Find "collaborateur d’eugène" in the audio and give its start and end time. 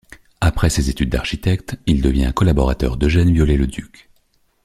2.31-3.31